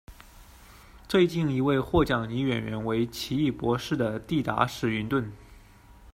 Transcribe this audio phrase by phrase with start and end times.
[1.07, 5.31] 最近一位获奖女演员为《奇异博士》的蒂达·史云顿。